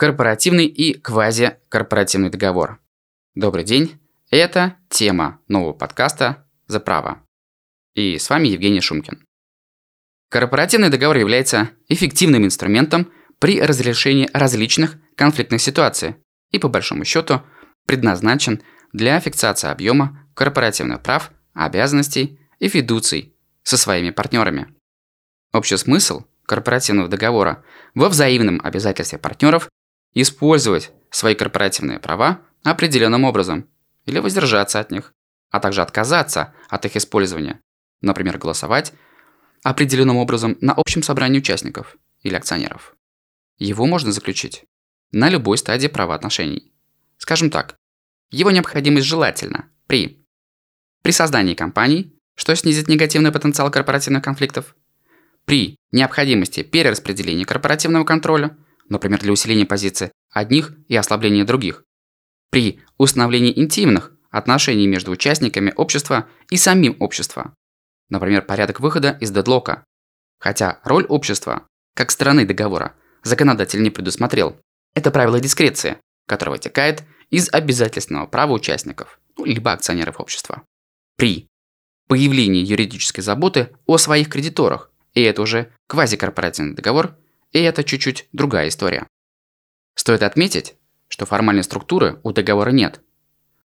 Корпоративный 0.00 0.64
и 0.64 0.94
квазикорпоративный 0.94 2.30
договор. 2.30 2.80
Добрый 3.34 3.64
день. 3.64 4.00
Это 4.30 4.78
тема 4.88 5.42
нового 5.46 5.74
подкаста 5.74 6.46
«За 6.66 6.80
право». 6.80 7.22
И 7.94 8.16
с 8.16 8.30
вами 8.30 8.48
Евгений 8.48 8.80
Шумкин. 8.80 9.22
Корпоративный 10.30 10.88
договор 10.88 11.18
является 11.18 11.68
эффективным 11.86 12.46
инструментом 12.46 13.12
при 13.40 13.60
разрешении 13.60 14.30
различных 14.32 14.96
конфликтных 15.16 15.60
ситуаций 15.60 16.16
и, 16.50 16.58
по 16.58 16.70
большому 16.70 17.04
счету, 17.04 17.42
предназначен 17.84 18.62
для 18.94 19.20
фиксации 19.20 19.68
объема 19.68 20.26
корпоративных 20.32 21.02
прав, 21.02 21.30
обязанностей 21.52 22.40
и 22.58 22.68
фидуций 22.68 23.36
со 23.64 23.76
своими 23.76 24.08
партнерами. 24.08 24.74
Общий 25.52 25.76
смысл 25.76 26.24
корпоративного 26.46 27.10
договора 27.10 27.62
во 27.94 28.08
взаимном 28.08 28.62
обязательстве 28.64 29.18
партнеров 29.18 29.68
использовать 30.14 30.92
свои 31.10 31.34
корпоративные 31.34 31.98
права 31.98 32.40
определенным 32.62 33.24
образом 33.24 33.68
или 34.06 34.18
воздержаться 34.18 34.80
от 34.80 34.90
них, 34.90 35.14
а 35.50 35.60
также 35.60 35.82
отказаться 35.82 36.54
от 36.68 36.84
их 36.84 36.96
использования, 36.96 37.60
например, 38.00 38.38
голосовать 38.38 38.92
определенным 39.62 40.16
образом 40.16 40.56
на 40.60 40.72
общем 40.72 41.02
собрании 41.02 41.38
участников 41.38 41.96
или 42.22 42.34
акционеров. 42.34 42.96
Его 43.58 43.86
можно 43.86 44.12
заключить 44.12 44.64
на 45.12 45.28
любой 45.28 45.58
стадии 45.58 45.88
правоотношений. 45.88 46.72
Скажем 47.18 47.50
так, 47.50 47.76
его 48.30 48.50
необходимость 48.50 49.06
желательно 49.06 49.68
при 49.86 50.24
при 51.02 51.12
создании 51.12 51.54
компаний, 51.54 52.14
что 52.36 52.54
снизит 52.54 52.86
негативный 52.88 53.32
потенциал 53.32 53.70
корпоративных 53.70 54.22
конфликтов, 54.22 54.76
при 55.46 55.76
необходимости 55.92 56.62
перераспределения 56.62 57.44
корпоративного 57.44 58.04
контроля– 58.04 58.56
например, 58.90 59.20
для 59.20 59.32
усиления 59.32 59.64
позиции 59.64 60.12
одних 60.30 60.74
и 60.88 60.96
ослабления 60.96 61.44
других. 61.44 61.84
При 62.50 62.80
установлении 62.98 63.58
интимных 63.58 64.12
отношений 64.30 64.86
между 64.86 65.12
участниками 65.12 65.72
общества 65.76 66.28
и 66.50 66.56
самим 66.56 66.96
обществом, 67.00 67.54
например, 68.10 68.42
порядок 68.42 68.80
выхода 68.80 69.16
из 69.20 69.30
дедлока. 69.30 69.84
Хотя 70.38 70.80
роль 70.84 71.04
общества, 71.06 71.66
как 71.94 72.10
стороны 72.10 72.44
договора, 72.44 72.94
законодатель 73.22 73.82
не 73.82 73.90
предусмотрел. 73.90 74.56
Это 74.94 75.10
правило 75.10 75.40
дискреции, 75.40 75.98
которое 76.26 76.52
вытекает 76.52 77.04
из 77.30 77.48
обязательственного 77.52 78.26
права 78.26 78.52
участников, 78.52 79.20
ну, 79.36 79.44
либо 79.44 79.72
акционеров 79.72 80.20
общества. 80.20 80.62
При 81.16 81.48
появлении 82.08 82.64
юридической 82.64 83.20
заботы 83.20 83.70
о 83.86 83.98
своих 83.98 84.28
кредиторах, 84.28 84.90
и 85.14 85.22
это 85.22 85.42
уже 85.42 85.72
квазикорпоративный 85.86 86.74
договор, 86.74 87.16
и 87.52 87.60
это 87.60 87.84
чуть-чуть 87.84 88.28
другая 88.32 88.68
история. 88.68 89.06
Стоит 89.94 90.22
отметить, 90.22 90.76
что 91.08 91.26
формальной 91.26 91.64
структуры 91.64 92.20
у 92.22 92.32
договора 92.32 92.70
нет. 92.70 93.00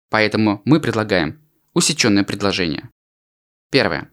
Поэтому 0.09 0.61
мы 0.65 0.79
предлагаем 0.79 1.41
усеченное 1.73 2.23
предложение. 2.23 2.89
Первое. 3.69 4.09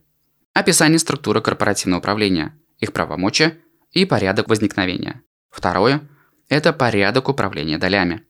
Описание 0.52 0.98
структуры 0.98 1.40
корпоративного 1.40 2.00
управления, 2.00 2.58
их 2.78 2.92
правомочия 2.92 3.58
и 3.90 4.04
порядок 4.04 4.48
возникновения. 4.48 5.22
Второе– 5.50 6.08
это 6.48 6.72
порядок 6.72 7.28
управления 7.28 7.78
долями. 7.78 8.26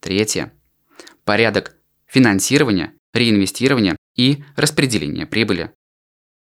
Третье– 0.00 0.52
порядок 1.24 1.76
финансирования, 2.06 2.94
реинвестирования 3.12 3.96
и 4.14 4.44
распределения 4.56 5.26
прибыли. 5.26 5.72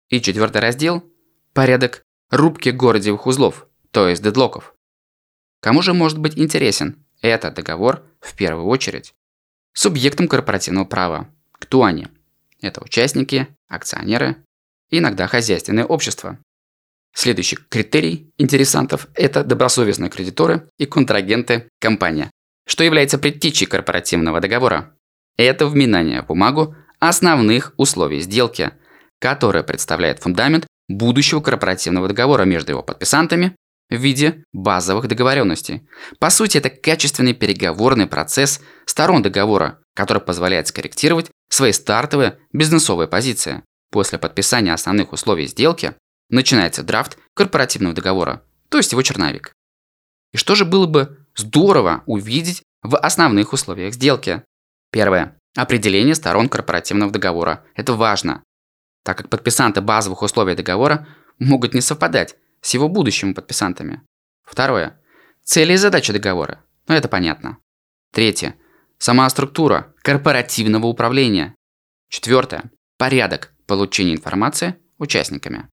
И 0.10 0.22
четвертый 0.22 0.62
раздел– 0.62 1.04
порядок 1.54 2.04
рубки 2.30 2.70
городевых 2.70 3.26
узлов, 3.26 3.67
то 3.92 4.08
есть 4.08 4.24
дедлоков. 4.24 4.74
Кому 5.62 5.82
же 5.82 5.94
может 5.94 6.18
быть 6.20 6.38
интересен 6.38 7.04
этот 7.22 7.56
договор 7.56 8.04
в 8.20 8.36
первую 8.36 8.68
очередь? 8.68 9.14
Субъектам 9.74 10.28
корпоративного 10.28 10.86
права. 10.86 11.30
Кто 11.54 11.84
они? 11.84 12.08
Это 12.62 12.84
участники, 12.84 13.48
акционеры, 13.68 14.38
иногда 14.90 15.28
хозяйственное 15.28 15.86
общество. 15.86 16.40
Следующий 17.14 17.58
критерий 17.58 18.31
интересантов– 18.38 19.08
это 19.16 19.44
добросовестные 19.44 20.09
кредиторы 20.09 20.70
и 20.78 20.86
контрагенты 20.86 21.70
компания, 21.80 22.30
что 22.68 22.84
является 22.84 23.18
предтечей 23.18 23.66
корпоративного 23.66 24.40
договора. 24.40 24.96
Это 25.36 25.68
вминание 25.68 26.22
в 26.22 26.28
бумагу 26.28 26.76
основных 27.00 27.74
условий 27.78 28.20
сделки, 28.20 28.72
которая 29.20 29.64
представляет 29.64 30.20
фундамент 30.20 30.68
будущего 30.88 31.42
корпоративного 31.42 32.08
договора 32.08 32.44
между 32.44 32.72
его 32.72 32.84
подписантами 32.84 33.56
в 33.90 33.96
виде 33.96 34.44
базовых 34.53 35.08
договоренностей. 35.08 35.88
По 36.20 36.30
сути, 36.30 36.58
это 36.58 36.70
качественный 36.70 37.34
переговорный 37.34 38.08
процесс 38.08 38.62
сторон 38.86 39.22
договора, 39.22 39.80
который 39.96 40.22
позволяет 40.22 40.68
скорректировать 40.68 41.31
свои 41.50 41.72
стартовые 41.72 42.40
бизнесовые 42.52 43.08
позиции. 43.08 43.64
После 43.92 44.18
подписания 44.18 44.74
основных 44.74 45.14
условий 45.14 45.47
сделки 45.47 45.96
начинается 46.30 46.84
драфт 46.84 47.18
корпоративного 47.34 47.96
договора, 47.96 48.44
то 48.70 48.78
есть 48.78 48.92
его 48.92 49.02
черновик. 49.02 49.53
И 50.34 50.38
что 50.38 50.56
же 50.56 50.66
было 50.66 50.86
бы 50.86 51.26
здорово 51.36 52.03
увидеть 52.06 52.64
в 52.84 52.97
основных 52.97 53.53
условиях 53.53 53.94
сделки? 53.94 54.44
Первое. 54.92 55.38
Определение 55.56 56.16
сторон 56.16 56.50
корпоративного 56.50 57.12
договора. 57.12 57.64
Это 57.76 57.94
важно, 57.94 58.44
так 59.03 59.18
как 59.18 59.30
подписанты 59.30 59.80
базовых 59.80 60.22
условий 60.22 60.53
договора 60.53 61.08
могут 61.40 61.74
не 61.74 61.81
совпадать 61.81 62.36
с 62.62 62.73
его 62.73 62.88
будущими 62.90 63.34
подписантами. 63.34 64.01
Второе. 64.44 65.00
Цели 65.44 65.73
и 65.73 65.78
задачи 65.78 66.13
договора. 66.13 66.63
Ну, 66.88 66.95
это 66.95 67.07
понятно. 67.07 67.57
Третье. 68.12 68.56
Сама 68.97 69.29
структура 69.29 69.94
корпоративного 70.01 70.88
управления. 70.88 71.56
Четвертое. 72.09 72.72
Порядок 72.97 73.53
получения 73.67 74.13
информации 74.13 74.75
участниками. 74.97 75.69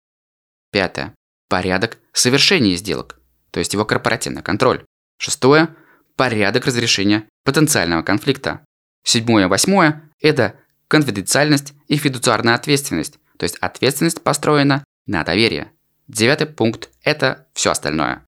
Пятое. 0.72 1.14
Порядок 1.50 2.00
совершения 2.14 2.76
сделок, 2.76 3.20
то 3.52 3.60
есть 3.60 3.74
его 3.74 3.86
корпоративный 3.86 4.42
контроль. 4.42 4.86
Шестое. 5.18 5.76
Порядок 6.16 6.66
разрешения 6.66 7.28
потенциального 7.44 8.04
конфликта. 8.04 8.66
Седьмое, 9.04 9.48
восьмое– 9.48 10.10
это 10.22 10.60
конфиденциальность 10.88 11.74
и 11.88 11.98
фидуциарная 11.98 12.56
ответственность, 12.56 13.18
то 13.38 13.44
есть 13.44 13.58
ответственность 13.58 14.22
построена 14.22 14.84
на 15.06 15.24
доверие. 15.24 15.72
Девятый 16.12 16.46
пункт– 16.46 16.90
это 17.04 17.48
все 17.54 17.72
остальное. 17.72 18.26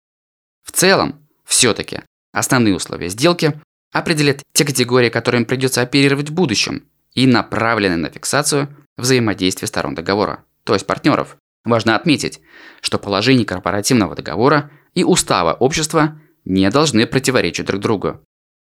В 0.64 0.72
целом, 0.72 1.28
все-таки 1.44 2.00
основные 2.32 2.76
условия 2.76 3.10
сделки 3.10 3.60
определят 3.92 4.42
те 4.54 4.64
категории, 4.64 5.10
которыми 5.10 5.44
придется 5.44 5.82
оперировать 5.82 6.30
в 6.30 6.34
будущем 6.34 6.88
и 7.14 7.28
направлены 7.28 7.98
на 7.98 8.10
фиксацию 8.10 8.74
взаимодействия 8.96 9.68
сторон 9.68 9.96
договора, 9.96 10.46
то 10.64 10.74
есть 10.74 10.88
партнеров. 10.88 11.36
Важно 11.66 11.98
отметить, 11.98 12.40
что 12.80 12.98
положения 13.00 13.44
корпоративного 13.44 14.16
договора 14.16 14.72
и 14.94 15.04
устава 15.04 15.54
общества 15.54 16.18
не 16.46 16.70
должны 16.70 17.06
противоречить 17.06 17.66
друг 17.66 17.82
другу. 17.82 18.24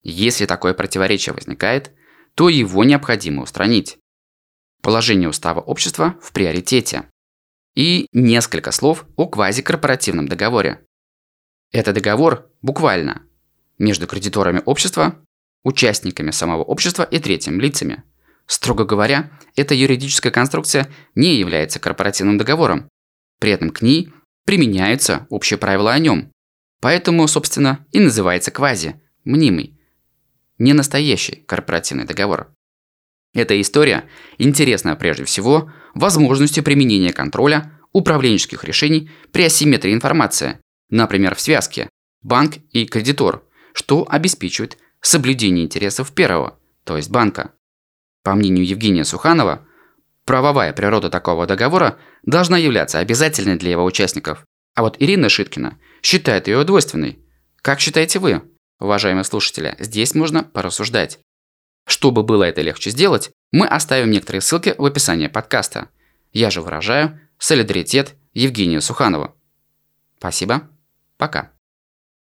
Если 0.05 0.47
такое 0.47 0.73
противоречие 0.73 1.35
возникает, 1.35 1.91
то 2.37 2.49
его 2.49 2.85
необходимо 2.85 3.43
устранить. 3.43 3.99
Положение 4.83 5.29
устава 5.29 5.59
общества 5.59 6.15
в 6.23 6.31
приоритете. 6.31 7.10
И 7.81 8.09
несколько 8.13 8.73
слов 8.73 9.07
о 9.17 9.27
квазикорпоративном 9.27 10.29
договоре. 10.29 10.85
Это 11.73 11.95
договор 11.95 12.51
буквально 12.61 13.23
между 13.79 14.07
кредиторами 14.07 14.61
общества, 14.67 15.25
участниками 15.65 16.31
самого 16.31 16.63
общества 16.63 17.05
и 17.05 17.19
третьими 17.19 17.59
лицами. 17.59 18.03
Строго 18.45 18.85
говоря, 18.85 19.31
эта 19.57 19.75
юридическая 19.75 20.31
конструкция 20.31 20.91
не 21.15 21.37
является 21.37 21.81
корпоративным 21.81 22.37
договором. 22.37 22.87
При 23.39 23.53
этом 23.53 23.71
к 23.71 23.81
ней 23.81 24.13
применяются 24.45 25.27
общие 25.31 25.57
правила 25.57 25.95
о 25.95 25.99
нем. 25.99 26.31
Поэтому, 26.83 27.27
собственно, 27.29 27.87
и 27.93 28.01
называется 28.01 28.51
квази, 28.51 29.01
мнимый, 29.25 29.81
не 30.59 30.75
настоящий 30.75 31.37
корпоративный 31.47 32.05
договор. 32.05 32.55
Эта 33.33 33.61
история 33.61 34.05
интересна 34.39 34.97
прежде 34.97 35.25
всего 35.25 35.73
возможностью 35.95 36.65
применения 36.65 37.13
контроля 37.13 37.73
управленческих 37.93 38.65
решений 38.65 39.11
при 39.33 39.45
асимметрии 39.45 39.93
информации, 39.93 40.59
например, 40.91 41.35
в 41.35 41.41
связке 41.41 41.89
банк 42.23 42.55
и 42.71 42.87
кредитор, 42.87 43.45
что 43.73 44.07
обеспечивает 44.09 44.79
соблюдение 45.01 45.65
интересов 45.65 46.13
первого, 46.13 46.59
то 46.85 46.97
есть 46.97 47.11
банка. 47.11 47.53
По 48.23 48.35
мнению 48.35 48.67
Евгения 48.67 49.05
Суханова, 49.05 49.67
правовая 50.25 50.73
природа 50.73 51.09
такого 51.09 51.47
договора 51.47 51.99
должна 52.25 52.59
являться 52.59 52.99
обязательной 52.99 53.57
для 53.57 53.71
его 53.71 53.85
участников, 53.85 54.45
а 54.75 54.83
вот 54.83 54.97
Ирина 54.99 55.29
Шиткина 55.29 55.79
считает 56.03 56.49
ее 56.49 56.65
двойственной. 56.65 57.19
Как 57.63 57.81
считаете 57.81 58.19
вы, 58.19 58.43
уважаемые 58.79 59.25
слушатели? 59.25 59.77
Здесь 59.79 60.15
можно 60.15 60.45
порассуждать. 60.45 61.19
Чтобы 61.91 62.23
было 62.23 62.45
это 62.45 62.63
легче 62.63 62.91
сделать, 62.91 63.33
мы 63.51 63.67
оставим 63.67 64.13
некоторые 64.13 64.43
ссылки 64.43 64.77
в 64.79 64.85
описании 64.85 65.27
подкаста. 65.27 65.89
Я 66.33 66.49
же 66.49 66.63
выражаю 66.63 67.19
солидаритет 67.37 68.15
Евгению 68.33 68.81
Суханову. 68.81 69.35
Спасибо. 70.17 70.71
Пока. 71.19 71.51